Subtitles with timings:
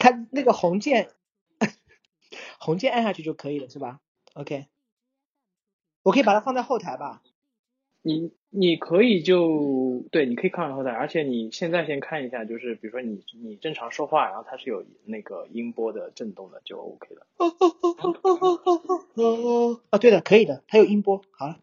[0.00, 1.10] 它那个红键，
[2.58, 4.00] 红键按下去就可以了，是吧
[4.34, 4.66] ？OK，
[6.02, 7.22] 我可以把它放在后台吧？
[8.02, 17.26] 你你可以就对，你可以看到后台，而且你现在先看一下，就是比如说你你正常说话，然后它是有那个音波的震动的，就 OK 了。
[17.36, 21.22] 哦哦哦哦哦哦哦哦，对的，可以的，它有音波。
[21.32, 21.58] 好了，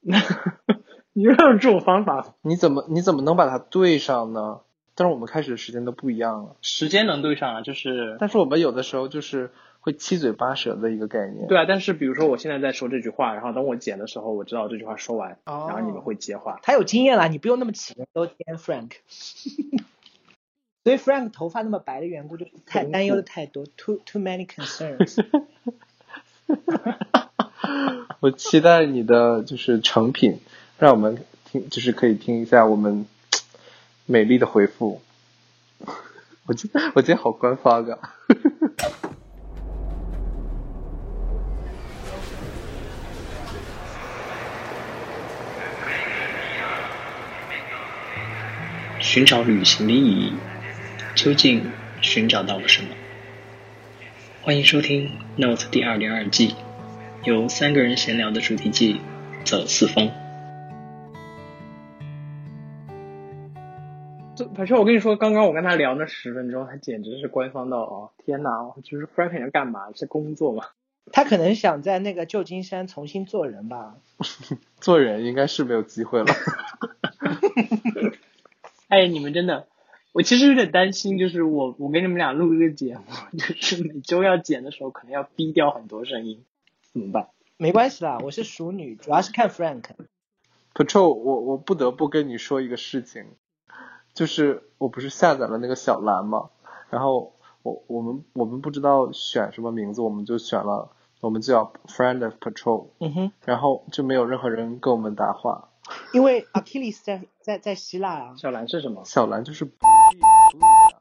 [1.12, 2.34] 你又有这种方法？
[2.40, 4.62] 你怎么你怎么能把它对上呢？
[4.96, 9.50] 但是我们开始的时间都不一样了，时间能对上啊，就是但是我们有的时候就是
[9.80, 11.46] 会七嘴八舌的一个概念。
[11.46, 16.58] 对啊，但是比如说我现在在说这句话，然后等我剪的时候，我知道这句话说完，哦然后你们会接话。
[16.62, 18.92] 他有经验了，你不用那么杞人忧天，Frank。
[20.82, 25.22] 所以 Frank 头发那么白的缘故，就是太担忧的太多， too too many concerns。
[28.20, 30.38] 我期待你的就是成品，
[30.78, 33.04] 让我们听，就是可以听一下我们
[34.06, 35.02] 美丽的回复。
[36.46, 37.98] 我今我今天好官方啊！
[49.00, 50.32] 寻找旅行的意义，
[51.16, 52.90] 究竟寻找到了什么？
[54.42, 56.54] 欢迎收听《Note》第二零二季，
[57.24, 59.00] 由三个人闲聊的主题季
[59.44, 60.10] “走四方
[64.56, 68.74] 这樊少，我跟你说，刚刚我跟他聊那十分钟，他简直是官方到哦，天哪！
[68.82, 69.92] 就是 Frank 要干嘛？
[69.94, 70.64] 是工作吗？
[71.12, 73.96] 他可能想在那个旧金山重新做人吧。
[74.80, 76.26] 做人应该是没有机会了。
[78.88, 79.68] 哎，你们真的，
[80.12, 83.02] 我其实有点担心，就是我我给你们俩录一个节目，
[83.38, 86.42] 就是每周要剪的时候，可能要逼掉很多声音，
[86.94, 87.28] 怎么办？
[87.58, 89.84] 没关系啦，我是熟女，主要是看 Frank。
[90.72, 93.26] Patrol，我我不得不跟你说一个事情，
[94.16, 96.48] 就是我不是下载了那个小蓝嘛，
[96.88, 100.88] 然后我我们我们不知道选什么名字，我们就选了，
[101.20, 105.68] 我们叫 Friend of Patrol，嗯哼，然后就没有任何人跟我们搭话。
[106.14, 109.02] 因为 Achilles 在在在希腊啊，小蓝是什么？
[109.04, 109.70] 小蓝就是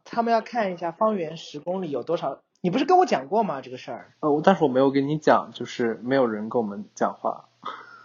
[0.03, 2.41] 他们要看一下方圆十公里有多少。
[2.59, 3.61] 你不是跟我讲过吗？
[3.61, 4.11] 这个事儿。
[4.19, 7.45] 呃，但是我没有跟你讲，就是没有人跟我们讲话。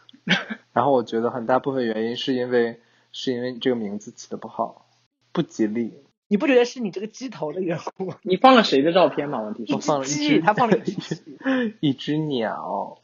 [0.73, 2.81] 然后我觉得很大部分原因是因为
[3.11, 4.87] 是因为这个名字起的不好，
[5.33, 5.93] 不吉利。
[6.29, 8.13] 你不觉得是你这个鸡头的缘故？
[8.23, 9.41] 你放了谁的照片吗？
[9.43, 11.19] 问题是我放了一鸡，只，他放了一只。
[11.81, 12.99] 一只鸟，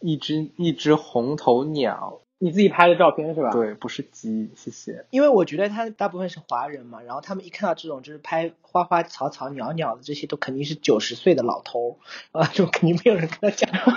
[0.00, 2.20] 一只一只红头鸟。
[2.38, 5.06] 你自己拍的照片是吧？，对，不是鸡，谢谢。
[5.10, 12.00] 因为我觉得他大部分是华人嘛，然后他们一看到这种就是拍花花草草、鸟鸟的这些，都肯定是九十岁的老头
[12.32, 13.92] 啊，就肯定没有人跟他讲话。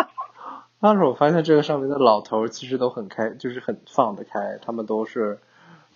[0.80, 5.40] 当时我发现这个上面的老头其实都很开，就是很放得开，他们都是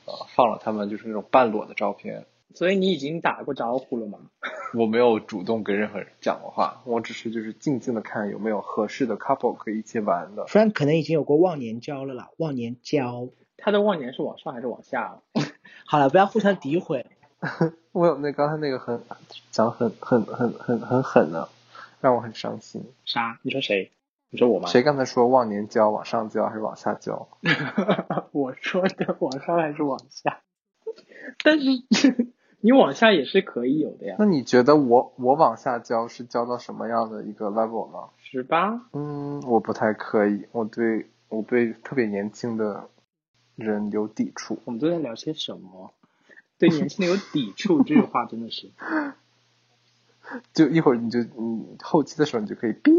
[0.08, 2.26] 呃放了他们就是那种半裸的照片。
[2.54, 4.18] 所以你已经打过招呼了吗？
[4.74, 10.46] 我没有主动跟任何人讲过话，我只是就是静静的看有没有合适的 couple 可以一起玩的。
[10.46, 13.28] Frank 可能已经有过忘年交了啦，忘年交。
[13.58, 15.18] 他的忘年是往上还是往下啊？
[15.86, 17.06] 好了，不要互相诋毁。
[17.92, 19.00] 我有那刚才那个很
[19.50, 21.48] 讲得很很很很很狠的，
[22.00, 22.82] 让我很伤心。
[23.04, 23.38] 啥？
[23.42, 23.90] 你说谁？
[24.30, 24.68] 你说我吗？
[24.68, 27.28] 谁刚才说忘年交往上交还是往下交？
[28.32, 30.40] 我说的往上还是往下？
[31.44, 31.66] 但是
[32.60, 34.16] 你往下也是可以有的呀。
[34.18, 38.08] 那你觉得我我往下交是交到什么样的一个 level 呢？
[38.18, 38.80] 十八？
[38.92, 42.88] 嗯，我不太可以，我对我对特别年轻的
[43.54, 44.58] 人有抵触。
[44.64, 45.92] 我们都在聊些什么？
[46.58, 48.70] 对年轻人有抵触，这句话真的是。
[50.52, 52.90] 就一会儿你就嗯后期的时候你就可以哔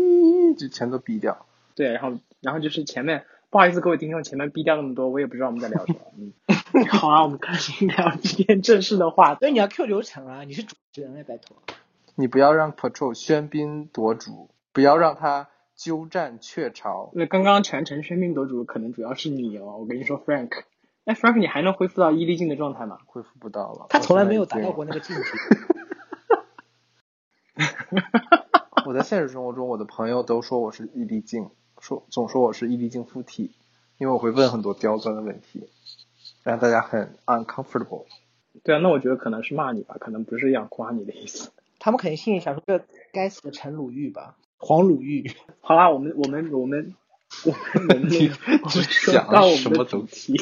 [0.56, 1.46] 就全都逼掉。
[1.76, 6.00] 对，然后然后就是前面不好意思各位听众，前面逼掉那么多，我也不知道我们在聊什么。
[6.18, 6.34] 嗯，
[6.92, 9.40] 好啊，我们开始聊今天正式的话题。
[9.40, 11.58] 所以你要 Q 流程啊，你是主持人哎，拜托。
[12.16, 17.12] 你不要让 Patrol 喧宾夺主，不要让他鸠占鹊巢。
[17.14, 19.78] 那刚刚全程喧宾夺主，可能主要是你哦。
[19.80, 20.64] 我跟你说，Frank，
[21.06, 22.98] 哎，Frank，你还能恢复到伊利镜的状态吗？
[23.06, 23.86] 恢复不到了。
[23.90, 25.22] 他从来没有达到过那个境界。
[28.90, 33.52] 我在现实生活中，我的朋友都说我是易立竞，说总说我是易立竞附体，
[34.00, 35.70] 因为我会问很多刁钻的问题，
[36.42, 38.06] 让大家很 uncomfortable。
[38.64, 41.52] 对啊，那我觉得可能是骂你吧，可能不是想夸你的意思。
[41.78, 42.84] 他们肯定心里想说，这
[43.14, 45.32] 该死的陈鲁豫吧，黄鲁豫。
[45.62, 46.96] 好啦，我们我们我们
[47.46, 48.34] 我们我们那个
[48.64, 50.34] 我们说讲到我们的什么东主题，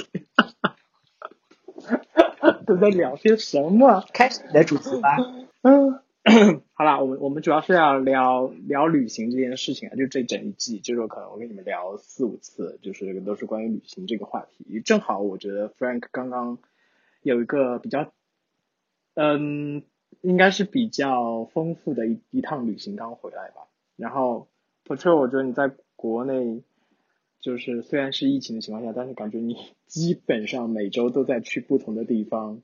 [2.65, 4.05] 都在聊些什么？
[4.13, 5.17] 开始你的主题吧。
[5.63, 6.01] 嗯，
[6.79, 14.79] 好啦，我们我们主要是要聊聊旅行这件事情啊，就这整一季，就是可能我跟你们聊四五次，就是都是关于旅行这个话题。
[14.81, 16.59] 正好我觉得 Frank 刚刚
[17.23, 18.11] 有一个比较，
[19.15, 19.81] 嗯，
[20.21, 23.63] 应该是比较丰富的一一趟旅行刚回来吧。
[23.95, 24.47] 然后
[24.83, 26.61] p a t r o 我觉得你在国内，
[27.41, 29.57] 就是虽然是疫情的情况下，但是感觉你
[29.87, 32.61] 基本上每周都在去不同的地方。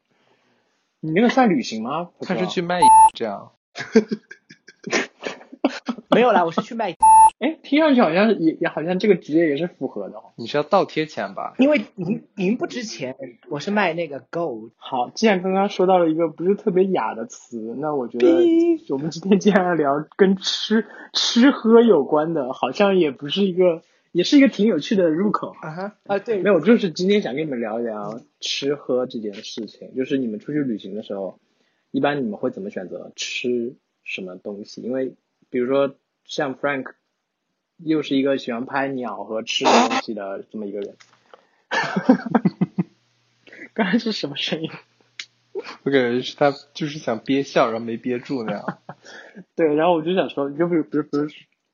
[0.99, 2.11] 你那个算旅行吗？
[2.19, 2.79] 他是去卖
[3.15, 3.53] 这样。
[6.09, 6.95] 没有啦，我是去卖。
[7.39, 10.33] 哎，听上去好像也也好像这个职业也是符合的哦。
[10.37, 11.55] 你是要倒贴钱吧？
[11.57, 13.15] 因为银银不值钱，
[13.49, 14.71] 我是卖那个 gold。
[14.77, 18.27] 好，既然刚刚说到了一个不是特别雅的词，那我觉得
[18.89, 23.81] 我们今天既然要聊跟吃吃喝有关的，好像也不是一个，
[24.11, 25.53] 也是一个挺有趣的入口。
[25.61, 29.93] 啊哈啊对，没有，就是今天想跟你们聊一聊吃喝这件事情。
[29.95, 31.39] 就是你们出去旅行的时候，
[31.93, 34.81] 一般你们会怎么选择吃什么东西？
[34.81, 35.15] 因为
[35.49, 35.95] 比如说
[36.25, 36.95] 像 Frank。
[37.79, 39.73] 又是一个喜欢拍鸟和吃东
[40.03, 40.95] 西的这么一个人。
[43.73, 44.69] 刚才是什么声音？
[45.81, 48.79] 我感觉是他就是想憋笑，然后没憋住那样。
[49.55, 51.27] 对，然后我就想说，就比如，比如，比如，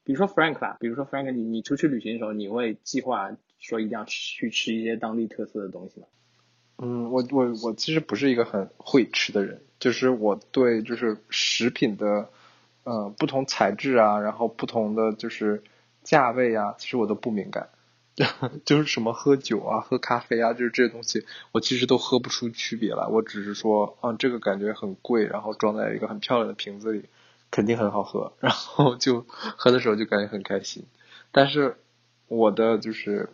[0.05, 6.07] 比如说 Frank 吧，比如说 Frank，你你出去旅行的时候，你会计划说一定要去吃一些当地特色的东西吗？
[6.81, 12.29] 嗯，我我我其实不是一个很会吃的人，就是我对就是食品的
[12.83, 15.63] 呃不同材质啊，然后不同的就是。
[16.01, 17.69] 价位啊，其实我都不敏感，
[18.65, 23.05] 就是什么喝酒啊、喝咖啡啊，就是这些东西，我其实都喝不出区别来。
[23.05, 27.03] 我只是说，啊，这个感觉很贵，然后装在一个很漂亮的瓶子里，
[27.51, 30.85] 肯定很好喝，然后就喝的时候就感觉很开心。
[31.31, 31.75] 但是
[32.27, 33.29] 我的就是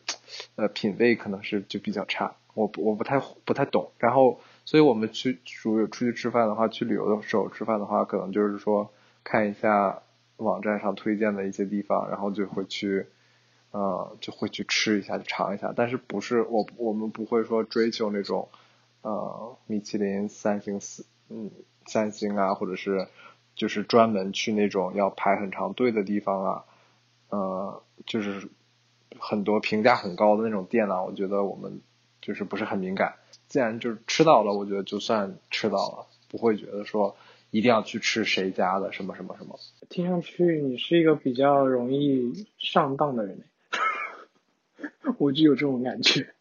[0.55, 3.91] 呃品味可能是就比较差，我我不太不太懂。
[3.99, 8.91] 然后，所以我们去如果出去吃饭的话，去旅游的时候吃饭的话，可能就是说
[9.23, 10.01] 看一下。
[10.37, 13.07] 网站上推荐的一些地方，然后就会去，
[13.71, 15.71] 呃，就会去吃一下，尝一下。
[15.73, 18.49] 但是不是我我们不会说追求那种，
[19.01, 21.49] 呃，米其林三星四嗯
[21.85, 23.07] 三星啊，或者是
[23.55, 26.65] 就是专门去那种要排很长队的地方啊，
[27.29, 28.49] 呃，就是
[29.17, 31.05] 很多评价很高的那种店呢。
[31.05, 31.79] 我觉得我们
[32.25, 33.15] 就是不是很敏感。
[33.47, 37.15] 既然就是吃到了，我觉得就算吃到了，不会觉得说。
[37.51, 39.57] 一定要去吃谁家的什么什么什么？
[39.87, 43.45] 听上去你是一个比较容易上当的人，
[45.19, 46.33] 我就有这种感觉。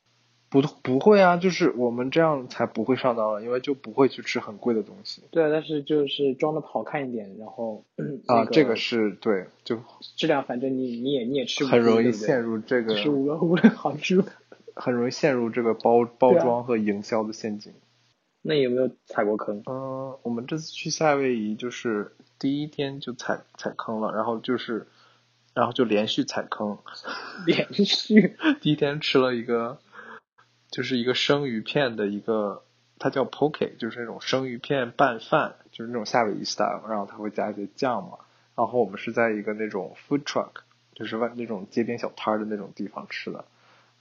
[0.49, 5.23] 不不会啊，就是我们这样才不会上当了，因为就不会去吃很贵的东西。
[5.31, 7.85] 对啊，但是就是装的好看一点，然后
[8.27, 9.79] 啊，这个是对，就
[10.17, 14.25] 质量反正你你也你也吃很容易陷入这个，是无无论好吃，
[14.75, 17.73] 很容易陷入这个包包装和营销的陷阱。
[18.43, 19.63] 那有没有踩过坑？
[19.67, 24.87] 嗯，我们这次去夏威夷就是第一天就踩踩坑了，然后就是，
[25.55, 26.79] 然后就连续踩坑，
[27.47, 28.37] 连续。
[28.61, 29.79] 第一天吃了一个，
[30.71, 32.65] 就是一个生鱼片的一个，
[32.99, 38.19] 它叫 poke，就是那种生鱼片拌饭，就是那种夏威夷 style，然后它会加一些酱嘛。
[38.57, 40.51] 然后我们是在一个那种 food truck，
[40.95, 43.47] 就是外那种街边小摊的那种地方吃的，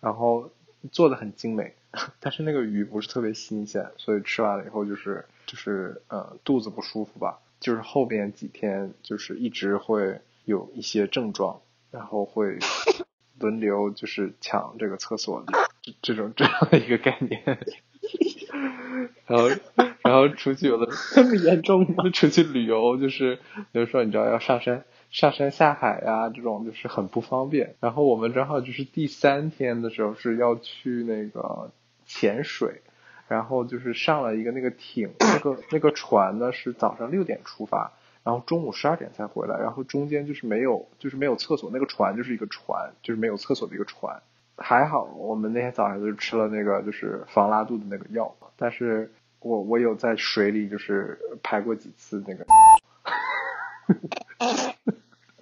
[0.01, 0.51] 然后
[0.91, 1.73] 做的很精美。
[2.19, 12.57] 但是那个鱼不是特别新鲜，所以吃完了以后就是就是呃肚子不舒服吧，就是后边几天就是一直会有一些症状，然后会
[13.39, 15.45] 轮流就是抢这个厕所
[15.83, 17.43] 这这种这样的一个概念，
[19.27, 19.49] 然后
[20.03, 22.09] 然后出去有的 这么严重吗？
[22.11, 23.35] 出去旅游就是
[23.71, 24.83] 比如说你知道要上山。
[25.13, 27.75] 上山下海呀，这种就是很不方便。
[27.79, 31.71] 然后我们正好就是第三天的时候是要去那个。
[32.05, 32.81] 潜水，
[33.29, 37.93] 然后就是上了一个那个艇，那个那个船呢是早上六点出发，
[38.25, 44.21] 然后中午十二点才回来，然后中间就是没有就是没有厕所，那个船就是一个船，就是没有厕所的一个船。
[44.57, 52.45] 还好我们那天早上就是吃了那个就是防拉肚的那个药，但是我我有在水里就是排过几次那个。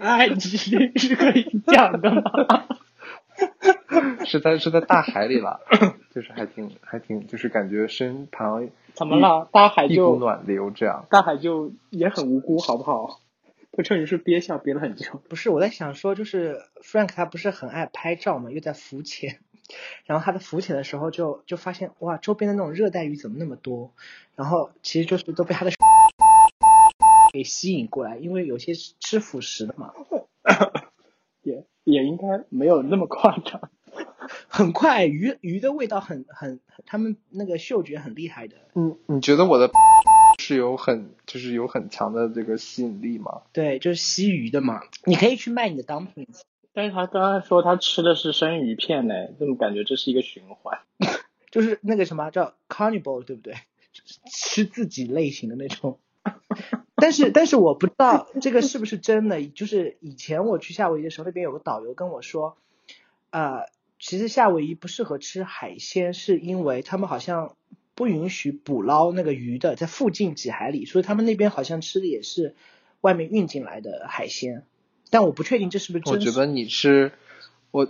[0.02, 2.24] 哎，你是可以讲的吗？
[4.26, 5.60] 是在是在大海里了。
[6.14, 9.48] 就是还挺还挺，就是感觉身旁怎么了？
[9.52, 11.06] 大海就一股暖流这样。
[11.10, 13.20] 大海就也很无辜，好不好？
[13.70, 15.22] 不趁你是憋笑憋了很久。
[15.30, 19.40] 不是，我在想说，就是 Frank 他不是很爱拍照嘛，又在浮潜，
[20.06, 23.94] 然后他在浮潜的时候就就发现哇，周边的那种热带鱼怎么那么多？
[24.36, 25.72] 然后其实就是都被他的
[27.32, 29.94] 给吸引过来，因为有些吃辅食的嘛。
[31.44, 33.70] 也也应该没有那么夸张。
[34.48, 38.56] 很快，鱼鱼的味道很很，他们那个嗅觉很厉害的。
[38.76, 39.70] 嗯，你觉得我的
[40.40, 43.42] 是有很就是有很强的这个吸引力吗？
[43.52, 44.82] 对，就是吸鱼的嘛。
[45.06, 46.42] 你可以去卖你的 dumplings。
[46.74, 50.80] 但是他刚刚说他吃的是生鱼片呢，怎么感觉这是一个循环？
[51.52, 53.56] 就是那个什么叫 carnival 对不对？
[54.32, 56.00] 吃自己类型的那种。
[57.02, 62.56] 但是但是我不知道这个是不是真的， 就是以前我去夏威夷的时候，那边有个导游跟我说，
[63.32, 63.66] 呃，
[64.00, 67.56] 其实夏威夷不适合吃海鲜，是因为他们好像
[67.96, 72.56] 不允许捕捞那个鱼的，在附近几海里，所以他们那边好像吃的也是
[73.02, 74.66] 外面运进来的海鲜，
[75.10, 76.30] 但我不确定这是不是真实。
[76.30, 77.12] 我觉得你是
[77.72, 77.88] 我，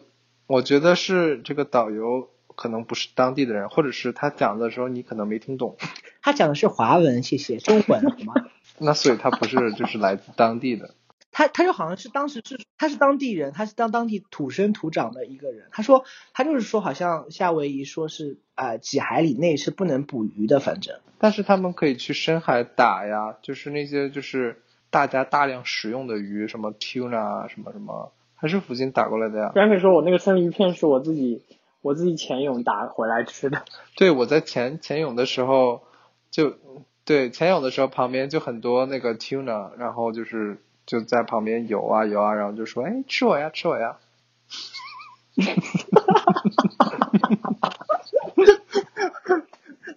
[0.47, 5.77] 我觉得是这个导游可能不是当地的人，或者是他讲的时候你可能没听懂，
[6.21, 8.33] 他讲的是华文，谢谢中文好吗？
[8.83, 10.95] 那所以他不是就是来自当地的。
[11.33, 15.67] 他他就好像是当时是他是当地人，他是当当地土生土长的一个人。
[15.71, 29.53] 他说他就是说，好像夏威夷说是呃几海里内是不能捕鱼的，反正但是他们可以去深海打呀，就是那些就是大家大量食用的鱼，什么 tuna 啊，什么什么，还是附近打过来的呀。
[29.55, 31.43] 然可以说我那个生鱼片是我自己
[31.81, 33.63] 我自己潜泳打回来吃的。
[33.95, 35.83] 对，我在潜潜泳的时候
[36.29, 36.57] 就
[37.05, 43.97] 对潜泳的时候旁边就很多那个 tuna，然后就是就在旁边游啊游啊，然后就说哎吃我呀吃我呀。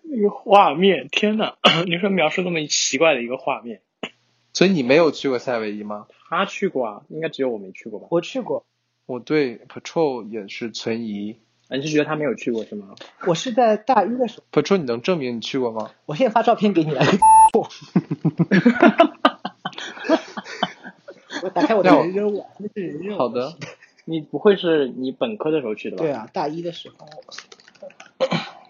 [0.02, 1.54] 那个画面，天呐，
[1.87, 3.80] 你说描述那么奇怪的一个画面。
[4.52, 6.06] 所以你没有去过夏威夷吗？
[6.28, 8.06] 他去过啊，应该只有我没去过吧？
[8.11, 8.64] 我去过，
[9.06, 11.37] 我对 Patrol 也是存疑。
[11.75, 12.95] 啊，你是觉得他没有去过是吗？
[13.26, 15.90] 我是在大一的时候，Patrol 你能证明你去过吗？
[16.07, 17.04] 我现在发照片给你来。
[21.43, 23.19] 我打开我的让我人人网，那是人人网。
[23.19, 23.54] 好的，
[24.04, 26.02] 你不会是你本科的时候去的吧？
[26.02, 27.07] 对啊，大一的时候，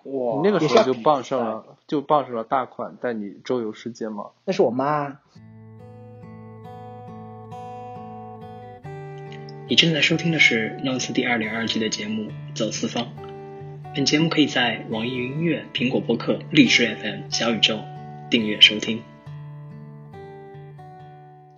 [0.10, 4.30] 哇，你那个时候就傍上了就傍上了大款带你周游世界吗？
[4.46, 5.18] 那是我妈。
[9.66, 13.04] 你正在收听的是 Notes 第二点二季的节目《走四方》。
[13.94, 17.80] 本节目可以在网易云音乐、苹果播客、荔枝 FM、小宇宙
[18.30, 19.02] 订阅收听。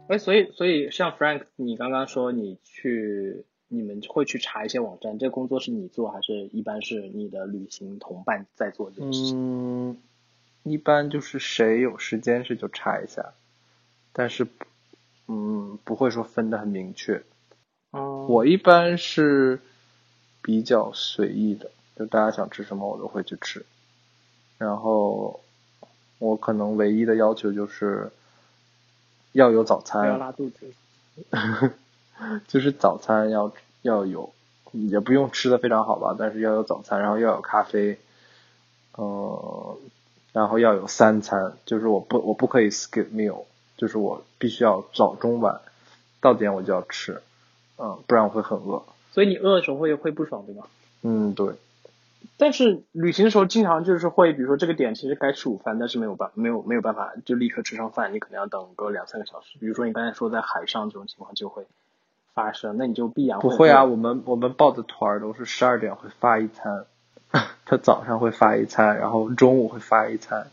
[0.06, 9.34] 哎，所以所以像 Frank，你刚刚说你去，你们会去查一些网站，这个工作是你做，还是一般是你的旅行同伴在做这件事情？
[9.36, 9.96] 嗯，
[10.62, 13.32] 一般就是谁有时间是就查一下，
[14.12, 14.46] 但是
[15.26, 17.20] 嗯不会说分的很明确。
[17.96, 19.60] 哦我一般是
[20.42, 23.64] 比较随意的，就大家想吃什么我都会去吃。
[24.58, 25.40] 然后
[26.18, 28.10] 我可能唯一的要求就是
[29.32, 30.72] 要有早不要餐，拉肚子。
[32.48, 34.32] 就是早餐要要有，
[34.72, 37.98] 也不用吃的非常好吧，但是要有早餐，然后要有咖啡，
[38.94, 39.78] 呃，
[40.32, 43.44] 然后要有三餐，就是我不我不可以 skip meal，
[43.76, 45.60] 就是我必须要早中晚
[46.20, 47.22] 到点我就要吃，
[47.78, 48.82] 嗯，不然我会很饿。
[49.12, 50.64] 所以你饿的时候会会不爽，对吗？
[51.02, 51.54] 嗯，对，
[52.36, 59.58] 但是旅行的时候经常就是会，比如说这个点其实该吃午饭，但是没有办没有没有办法就立刻吃上饭，你可能要等个两三个小时。
[59.58, 61.64] 比如说你刚才说在海上这种情况就会
[62.34, 66.84] 发生，那你就必然不会啊，我们我们报的团儿都是十二点会发一餐，
[67.64, 70.48] 他早上会发一餐，然后中午会发一餐。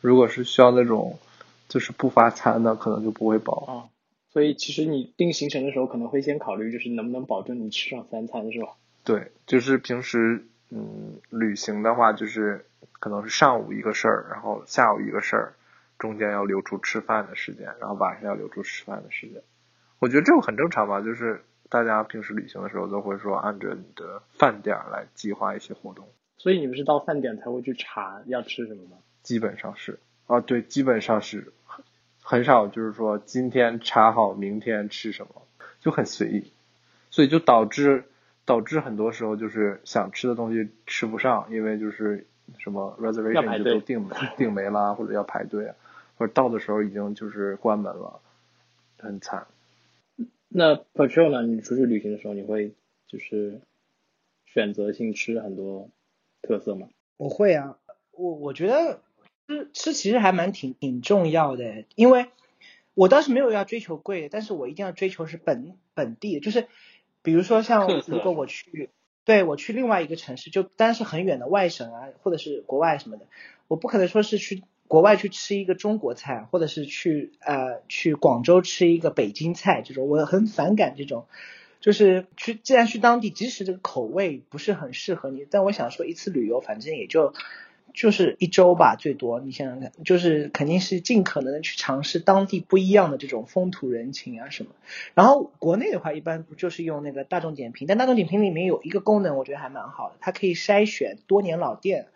[0.00, 1.18] 如果是需要那种
[1.68, 3.64] 就是不发餐的，可能就不会报。
[3.66, 3.72] 啊。
[4.30, 8.76] 所以其实你定行程的时候可能会先考虑，就是能不能保证你吃上三餐，是吧？
[9.04, 15.54] 对，就是平时嗯旅行的话，就是可能是上午一个事儿，然后下午一个事儿，
[15.98, 19.42] 中间要留出吃饭的时间，然后晚上要留出吃饭的时间。
[19.98, 26.06] 我觉得这个很正常吧，就是大家平时旅行的时候都会说按着你的饭点儿来计划一些活动。
[26.36, 28.98] 所以你们是到饭点才会去查要吃什么吗？
[29.22, 31.84] 基本上是啊，对，基本上是很
[32.30, 35.46] 很少，就是说今天查好明天吃什么，
[35.80, 36.52] 就很随意，
[37.08, 38.04] 所以就导致
[38.44, 42.26] 导致很多时候就是想吃的东西吃不上，因为就是
[42.58, 45.74] 什么 reservation 就都订没订没啦，或者要排队啊，
[46.18, 48.20] 或者到的时候已经就是关门了，
[48.98, 49.46] 很惨。
[50.50, 51.40] 那 Patrol 呢？
[51.44, 52.74] 你出去旅行的时候，你会
[53.06, 53.62] 就是
[54.44, 55.88] 选择性吃很多
[56.42, 56.88] 特色吗？
[57.16, 57.78] 我会啊，
[58.12, 59.00] 我我觉得
[59.48, 62.26] 吃吃其实还蛮挺挺重要的，因为
[62.94, 66.66] 我倒是没有要追求贵的，但是我一定要追求是本本地的，就是
[67.22, 68.90] 比如说像如果我去，
[69.24, 73.26] 对我去另外一个城市，就当然是很远的外省啊，或者是国外什么的，
[73.66, 81.26] 我不可能说是去国外去吃一个中国菜，或者是去呃去广州吃一个北京菜这种，我很反感这种。
[81.80, 87.34] 就是去，既然去当地，即使这个口味不是很适合你，但我想说一次旅游，反正也就
[87.98, 89.40] 就是一周吧，最多。
[89.40, 94.70] 你想想看，就是肯定是尽可能的去尝试当地不一样的这种风土人情啊什么。
[95.14, 102.06] 然后国内的话，一般不就是用那个大众点评，但大众点评里面有一个功能，我觉得还蛮好的，它可以筛选多年老店，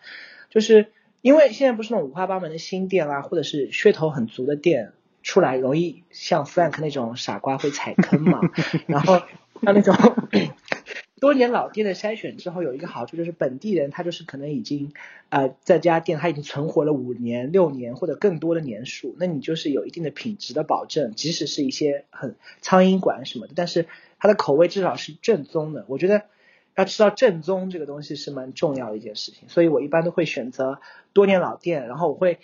[0.51, 4.93] 就是因为现在不是那种五花八门的新店啊，或者是噱头很足的店
[5.25, 8.41] 出来，容易像 Frank 那种傻瓜会踩坑嘛。
[8.87, 9.19] 然后
[9.63, 9.97] 像那种
[11.23, 14.93] 多年老店的筛选之后，有一个好处就是本地人他就是可能已经
[15.29, 23.87] 呃在这家店他已经存活了五年、六年或者更多的年数，那你就是有一定的品质的保证，即使是一些很苍蝇馆什么的，但是
[24.19, 25.85] 它的口味至少是正宗的。
[25.87, 26.25] 我觉得
[26.75, 30.81] 要吃到正宗这个东西是蛮重要的一件事情，所以我一般都会选择
[31.13, 32.41] 多年老店，然后我会，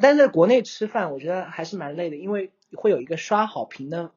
[0.00, 4.12] 但在国内吃饭我觉得还是蛮累的，因为会有一个刷好评的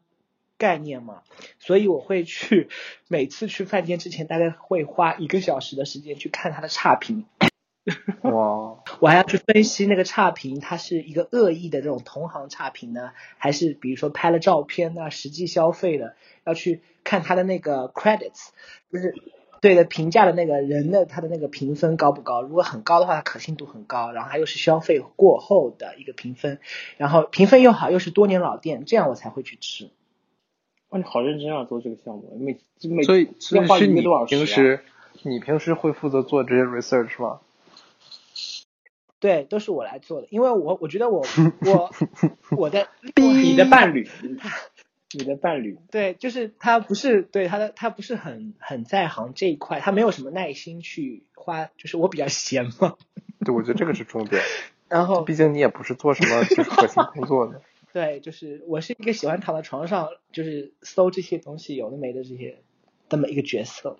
[0.57, 1.21] 概念嘛，
[1.59, 2.69] 所以我会去
[3.07, 7.25] 每次去饭店之前，大概会花一个小时的时间去看它的差评，
[8.21, 18.49] 哇， 我还要去分析那个差评，它是一个恶意的这种同行差评呢，还是比如说拍了照片呢，实际消费的，要去看它的那个 credits，
[18.91, 19.13] 就是
[19.61, 22.41] 对的评价的那个人的他的那个评分高不高？
[22.41, 26.59] 如果很高的话，它可信度很高，然后它又是消费过后的一个评分，
[26.97, 29.91] 然后评分又好，又是多年老店，这样我才会去吃。
[30.89, 32.57] 哇，你好认真啊，做这个项目，每
[32.89, 34.01] 每所以所要花一以是你。
[34.01, 34.79] 平时
[35.23, 37.39] 你平时会负责做这些 research 吗？
[39.19, 41.25] 对，都是我来做的，因为我我觉得我
[41.65, 41.91] 我
[42.55, 44.07] 我的 你的伴侣，
[45.11, 52.95] 你的伴侣， 对，就是他不是对他的他不是很很在行这一块，他没有什么耐心去花，就是我比较闲嘛，
[53.43, 54.41] 对，我觉得这个是重点，
[54.87, 57.61] 然后毕竟你也不是做什么就是核心工作的。
[57.97, 62.59] 对，就是我是一个喜欢躺在床上就是搜这些东西有的没的这些
[63.09, 63.97] 这么一个角色。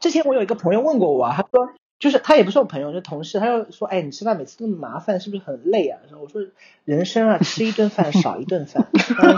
[0.00, 6.00] 之前我有一个朋友问过我啊，他说就是他也不是我朋友，是同事，他就说，哎，你吃饭每次那么麻烦，是不是很累啊？
[6.22, 6.40] 我说，
[6.86, 8.88] 人生啊，吃一顿饭少一顿饭，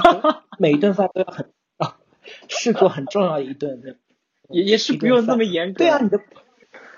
[0.56, 1.98] 每一顿饭都要很啊，
[2.46, 3.98] 视作很重要的一顿。
[4.50, 5.78] 也也是不用那么严格。
[5.78, 6.20] 对啊，你的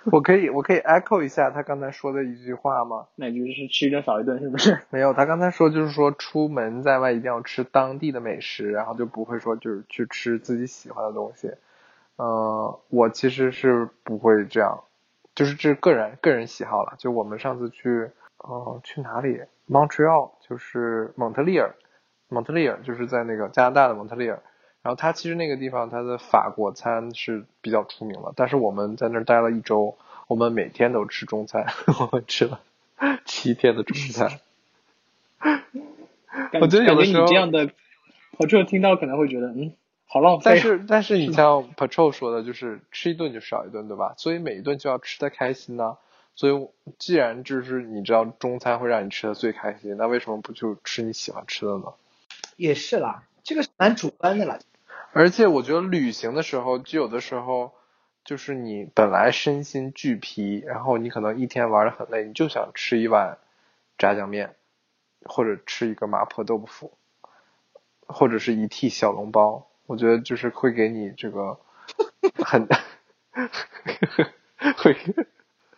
[0.13, 3.07] 我可以我可以 echo 一下他刚才说的一句话吗？
[3.17, 4.79] 那句是吃一顿少一顿，是不是？
[4.91, 11.51] 没有，他刚才说就是说出门在外一定要吃当地的美食，然后就不会说就是去吃自己喜欢的东西。
[12.17, 14.85] 呃，我其实是不会这样，
[15.35, 16.95] 就是这是个人个人喜好了。
[16.99, 21.75] 就我们上次去，呃，去哪里？Montreal，就是蒙特利尔，
[22.29, 24.41] 蒙特利尔就是在那个加拿大的蒙特利尔。
[24.87, 29.97] 然后它其实那个地方它的法国餐是比较出名的，但是我们在那儿待了一周，
[30.29, 31.67] 我们每天都吃中餐，
[31.99, 32.61] 我们吃了
[33.25, 34.39] 七天的中餐。
[36.61, 37.69] 我觉得有的时候你这样的，
[38.39, 39.73] 我这听到可能会觉得，嗯，
[40.07, 40.55] 好浪费啊。
[40.55, 44.15] 但是但是你像 Patrol 说的，就是吃一顿就少一顿，对吧？
[44.17, 45.97] 所以每一顿就要吃的开心呢。
[46.37, 51.87] 所以既然就是你知道中餐会让你吃的最开心，那为什么不就吃你喜欢吃的呢？
[52.57, 54.61] 也是啦，这个是蛮主观的啦。
[55.19, 57.73] 而且我觉得旅行的时候，就有的时候
[58.23, 63.39] 就是你本来身心俱疲，然后你可能一天玩的很累，你就想吃一碗
[63.97, 64.57] 炸酱面，
[65.25, 66.99] 或者吃一个麻婆豆腐，
[68.07, 69.67] 或者是一屉小笼包。
[69.87, 71.59] 我觉得就是会给你这个
[72.45, 72.69] 很
[74.77, 74.95] 会。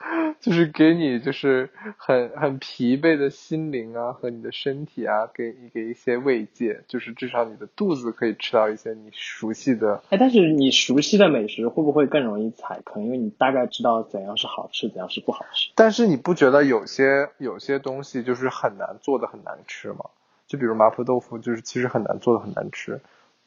[0.41, 10.03] 就是给你就是很很疲惫的心灵啊和你的身体啊，给你给一些慰藉，就是至少你的肚子可以吃到一些你熟悉的。
[10.11, 13.05] 哎，但是你熟悉的美食会不会更容易踩坑？
[13.05, 15.71] 因为你大概知道怎样是好吃，怎样是不好吃。
[15.75, 20.05] 但是你不觉得有些有些东西就是很难做的很难吃吗？
[20.47, 23.01] 就比如麻婆豆腐，就是其实很难做的很难吃，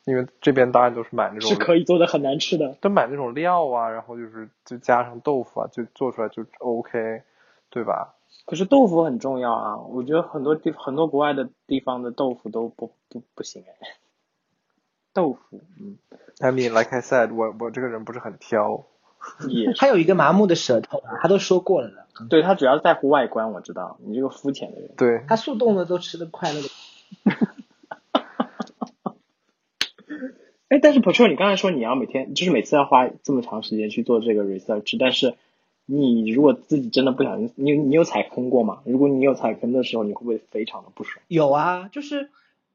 [0.06, 2.76] 因为这边当然都是买那种是可以做的很难吃的。
[2.82, 7.22] 都买那种料啊，然后就是就加上豆腐啊，就做出来就 OK，
[7.70, 8.16] 对吧？
[8.46, 13.74] 可是豆腐很重要啊，我觉得很多地很多国外的地方的豆腐都不不不行哎。
[15.14, 15.98] 豆腐，嗯
[16.40, 18.86] ，I mean, like I said，我我这个人不是很挑。
[19.48, 22.08] 也 他有一个麻木的舌头啊，他都说过了的。
[22.30, 24.90] 对他主要在乎外观，我知道你这个肤浅的人。
[24.98, 26.68] 对，他速冻的都吃的快乐的。
[30.82, 35.36] 但是 Patrol，你刚才说你要每天就是每次要花这么长时间去做这个 research，但是
[35.86, 38.82] 你如果自己真的不小心，你你有踩坑过吗？
[38.86, 41.24] 如果你有踩坑的时候，你会不会非常的不爽？
[41.28, 42.30] 有啊，就是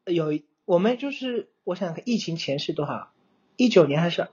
[0.04, 3.10] 有我们就是我想疫情前是多少？
[3.56, 4.28] 一九年还是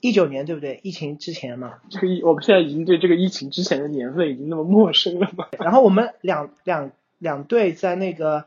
[0.00, 0.80] 一九年对不对？
[0.82, 1.74] 疫情之前嘛。
[1.90, 5.48] 这个疫我们现在已经对这个疫情之前的年份已经那么陌生了嘛？
[5.58, 8.46] 然后我们两两两队在那个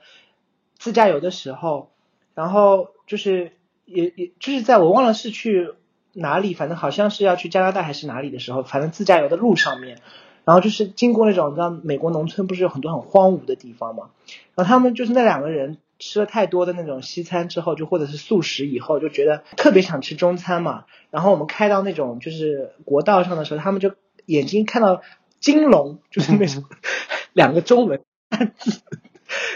[0.78, 1.92] 自驾游的时候，
[2.34, 3.52] 然后就是
[3.90, 5.74] 也也就是在我忘了是去
[6.14, 10.00] 哪里，反正好像是要去加拿大还是哪里的时候，反正自驾游的路上面，
[10.46, 14.10] 然后就是经过那种你知道美国农村不是有很多很荒芜的地方嘛，
[14.56, 23.94] 然后他们就是那两个人吃了太多的那种西餐之后，就或者是素食以后，就觉得特别想吃中餐嘛，然后我们开到那种就是国道上的时候，他们就
[24.26, 25.02] 眼睛看到
[25.40, 26.64] 金龙，就是那种
[27.34, 28.82] 两个中文汉字，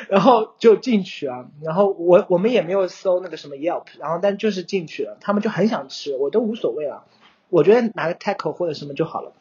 [0.09, 7.03] 然后就进去啊，然后我我们也没有搜那个什么 Yelp，然后但就是进去了，他们就很想吃，我都无所谓了，
[7.49, 9.33] 我觉得拿个 taco 或者什么就好了。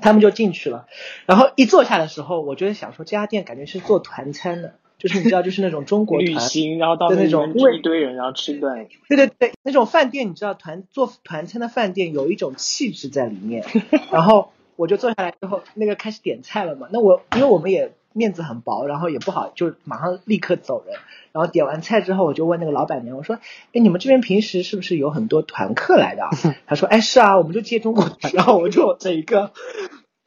[0.00, 0.86] 他们就进去了，
[1.24, 8.88] 然后一坐下的时候，我就想说这家店感觉是做团餐的，就是你知道，就是那种中国旅，行，然后到那种一堆人，然后吃一顿。
[9.08, 13.64] 对对对，那种饭店，你知道团做团餐的饭店有一种气质在里面。
[14.10, 16.88] 然后我就坐下来之后，那个开始点菜了嘛。
[16.90, 20.96] 那我因为我们也面子很薄，然后也不好就马上立刻走人。
[21.32, 23.36] 然后点完菜之后，我就问那个老板娘，我说
[23.74, 26.30] ：“哎，你们这边平时是不是有很多团客来的啊？”
[26.66, 29.50] 她说：“哎，是啊，我们就接中国团。”然后我就整一个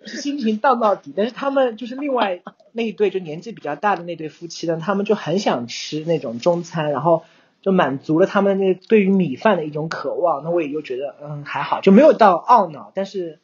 [0.06, 1.13] 心情荡到底。
[1.15, 2.41] 但是他们就是另外
[2.73, 7.23] 那一对就年纪比较大的那对夫妻呢，他们就很想吃那种中餐，然后
[7.62, 10.43] 就满足了他们那对于米饭的一种渴望。
[10.43, 13.39] 那我也就觉得嗯还好，就没有到懊恼，但是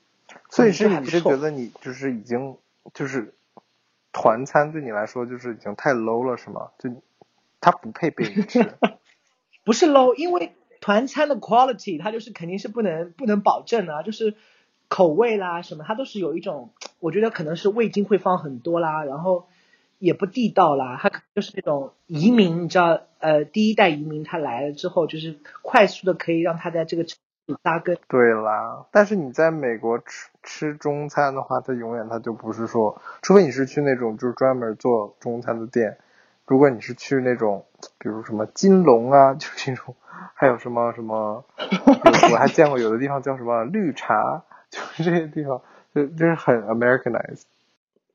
[0.49, 2.57] 所以嗯是你是觉得你就是已经
[2.93, 3.35] 就是
[4.13, 6.69] 团餐对你来说就是已经太 low 了是吗？
[6.79, 6.89] 就
[7.59, 8.59] 它不配被你吃。
[9.65, 14.35] 不是 low，因为团餐的 quality 它就是肯定是不能不能保证的啊，就是
[14.89, 19.47] 口味啦什么，它都是有一种，我觉得可能是味精会放很多啦，然后
[19.99, 27.97] 也不地道啦，它可就是那种移民，你知道，呃，第一代移民他来了之后，就是快速的可以让他在这个城市扎根。
[28.09, 35.97] 对啦，但是你在美国吃吃中餐的话，它永远它就不是说，除非你是去那种就是专门做中餐的店，
[36.45, 37.65] 如果你是去那种，
[37.97, 39.95] 比如什么金龙啊， 就这种，
[40.33, 41.43] 还有什么什么，
[42.31, 45.61] 我还见过有的地方叫什么绿茶，就是这些地方，
[45.95, 47.43] 就就是很 Americanized。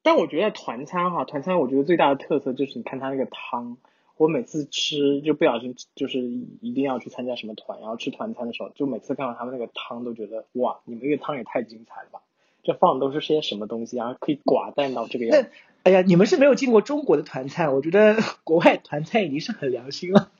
[0.02, 3.76] 但我觉得团餐哈，团餐我觉得最大的特色就是你看它那个汤，
[4.18, 6.20] 我每次吃就不小心就是
[6.60, 12.20] 一定要去参加什么团，然后吃团餐的时候，就每次看到他们那个汤都觉得哇，你们这个汤也太精彩了吧！
[12.64, 15.50] 这放的都是些什么东西，啊可以寡淡到这个样子。
[15.84, 20.30] 哎呀，你们是没有进过中国的团餐，我觉得 国外团餐已经是很良心了。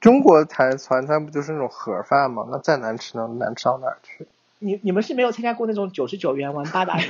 [0.00, 2.46] 中国团团餐不就是那种盒饭吗？
[2.50, 4.26] 那再难吃能难吃到哪儿去？
[4.58, 7.08] 你你们是没有参加过那种九十九元玩八达 人？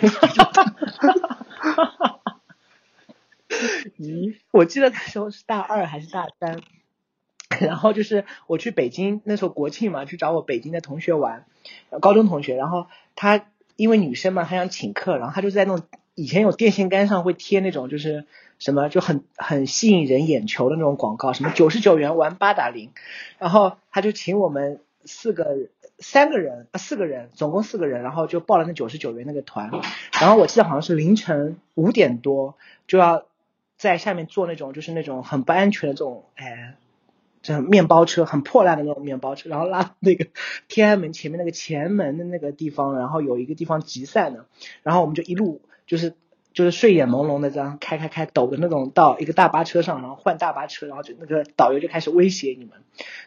[3.96, 6.60] 嗯，我记得那时候是大二还是大三，
[7.60, 11.46] 然后就是我去北京，那时候国庆嘛，去找我北京的同学玩，
[12.00, 18.26] 高中同学，然后他因为女生嘛，她想请客，然后他就在那种以前有电线杆上会贴那种就是
[18.58, 22.90] 什么就很很吸引人眼球的那种广告，什么九十九元玩八达零，
[23.38, 29.70] 然后他就请我们四个三个人啊四个人，总共四个人，然后就报了那九十九元那个团，
[30.20, 33.26] 然后我记得好像是凌晨五点多就要
[33.84, 36.74] 在下面坐那种就是那种很不安全的这种哎。
[37.46, 40.28] 这种面包车很破烂的那种面包车，然后拉那个
[40.66, 44.46] 天安门前面那个前门的那个地方，然后有一个地方集散的，
[44.82, 46.14] 然后我们就一路就是
[46.54, 52.78] 就是睡眼朦胧的这样开开开抖的那种到一个大巴车上，然后换大巴车，然后就那个导游就开始威胁你们，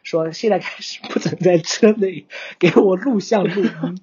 [0.01, 2.25] 说现在开始不准在车内
[2.57, 3.99] 给我录像录音，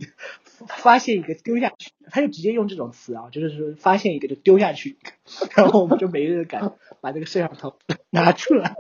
[0.67, 4.99] 发现一个丢下去，他就直接用这种词啊，就是说发现一个就丢下去，
[5.57, 7.77] 然后我们就没人敢把这个摄像头
[8.11, 8.77] 拿出来，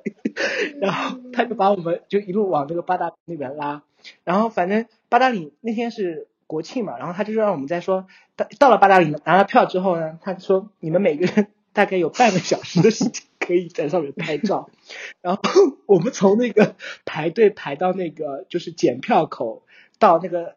[0.81, 3.83] 然后他就把我们就一路往那个八达岭那边拉，
[4.25, 14.70] 然后反正八达岭那天是国庆嘛，然后他就让我们在说到到了八达岭拿了票之后呢，他说你们每个人大概有半个小时的时间可以在上面拍照，
[15.20, 15.42] 然后
[15.87, 19.62] 我们从那个排队排到那个就是检票口
[19.99, 20.57] 到那个。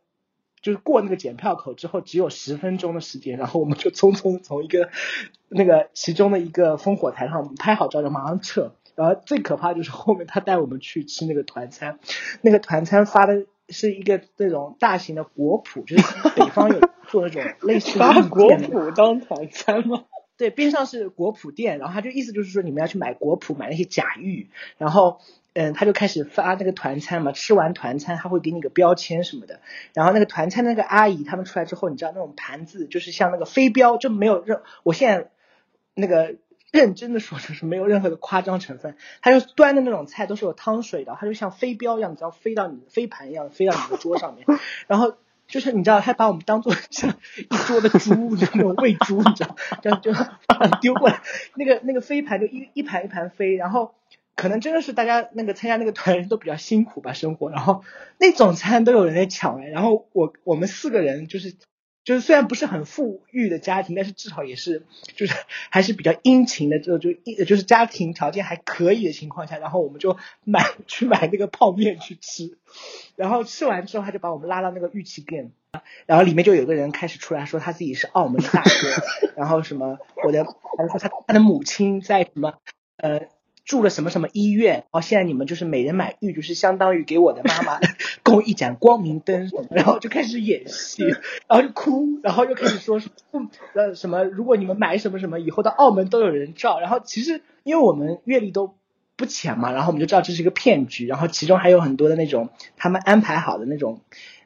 [0.68, 4.90] 就是过那个检票口之后，只有十分钟的时间，然后我们就匆匆从一个
[5.48, 8.74] 那个其中的一个烽火台上拍好照就马上撤。
[8.94, 12.00] 然后最可怕就是后面他带我们去吃那个团餐，
[12.42, 20.04] 那个团餐发的是一个那种大型的果脯，就是北方有做那种类似把的果脯当团餐吗？
[20.38, 25.20] 对，边上是果脯店，然后他就意思就是说你们要去买果脯，买那些假玉，然后
[25.54, 29.60] 嗯，他就开始发那个团餐嘛，吃完团餐他会给你个标签什么的，
[29.94, 35.32] 然后那个团餐那个阿姨他们出来之后，你知道那种盘子就是像那个飞镖，就没有任，我现在
[35.96, 36.36] 那个
[36.72, 44.46] 认真的说就是没有任何的夸张成分，他就端的那种菜都是有汤水的，它就像飞镖一样，你知道飞到你飞盘一样飞到你的桌上面，
[44.86, 45.16] 然后。
[45.48, 50.12] 就是你知道，他把我们当做 像一桌的猪，就那种喂猪，你知道，这样就
[50.82, 51.22] 丢过来，
[51.56, 53.94] 那个那个飞盘就一一盘一盘飞，然后
[54.36, 57.84] 可能真的是大家那个参加那个团人都比较辛苦吧生活，然后
[58.20, 61.56] 那种餐都有人在抢哎，然后我我们四个人就是
[62.08, 64.86] 就是虽然不是很富裕的家庭，但是至少也是
[65.18, 65.34] 就是
[65.70, 70.16] 还是比较殷勤的，就就一就是家庭条件还可以的情况下，然后我们就
[70.46, 72.58] 买去买那个泡面去吃，
[73.18, 75.52] 然后吃完之后他就把我们拉到那个玉器店，
[76.06, 78.72] 然后里面就有个人开始出来说他自己是澳门的大哥，
[79.36, 82.54] 然后什么我的，还说他他的母亲在什么
[82.96, 83.28] 呃。
[83.68, 87.80] 住了什么什么医院，然后现在你们就是每人买玉，就是相当于给我的妈妈
[88.24, 91.04] 供一盏光明灯，然后就开始演戏，
[91.50, 93.02] 然后就哭，然后又开始说，
[93.74, 96.80] 呃什么，如果你们买什么什么，以后到澳门都有人照。
[96.80, 98.74] 然后其实因为我们阅历都
[99.18, 104.00] 不浅嘛，然后我们就知道这是一个骗局，然后其中还有很多的那种他们安排好的那种，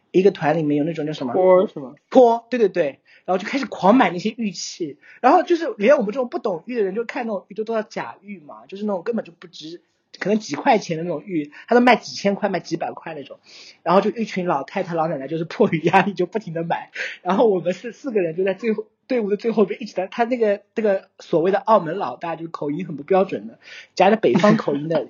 [0.10, 1.93] 一个团里面有那种叫什么坡是吗？
[2.10, 3.00] 坡，对对对。
[3.25, 9.81] 然后就开始狂买那些玉器，然后就是连我们这种不懂玉的人，就看那种玉都都叫假玉嘛，就是那种根本就不值，
[10.19, 13.39] 可能几块钱的那种玉，他都卖几千块、卖几百块那种。
[13.84, 16.91] 然后就一群老太太、老奶奶，就是迫于压力就不停的买。
[17.21, 23.60] 然后我们是四个人就在最后队伍的最后边一直在，他那个那个所谓的澳门老大，就口音很不标准的，
[23.95, 25.10] 夹着北方口音的。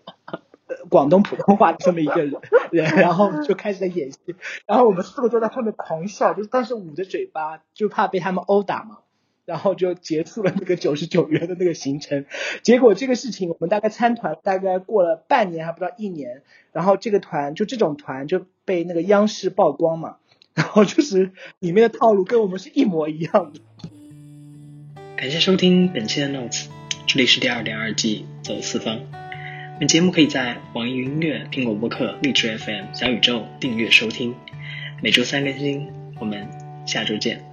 [0.89, 4.17] 广东普通话这么一个人， 然后就开始在演戏，
[4.65, 8.99] 然后我们四个就在后面狂笑，就是当时捂着嘴巴，就怕被他们殴打嘛，
[9.45, 12.25] 然后就结束了那个九十九元的那个行程。
[12.61, 20.17] 结果这个事情我们大概参团大概过了半年还不到一年，然后这个团就这种团就被那个央视曝光嘛，
[20.53, 23.59] 然后就是里面的套路跟我们是一模一样的。
[25.17, 26.65] 感谢收听本期的 Notes，
[27.05, 29.20] 这里是第二点二季走四方。
[29.81, 34.35] 本节目可以在网易云音乐、苹果播客、荔枝 FM、小宇宙订阅收听，
[35.01, 35.87] 每周三更新。
[36.19, 36.47] 我们
[36.85, 37.50] 下周见。